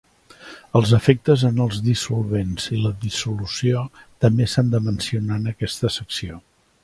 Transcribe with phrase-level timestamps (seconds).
[0.77, 3.83] Els efectes en el dissolvents i la dissolució
[4.25, 6.41] també s"han de mencionar en aquesta secció.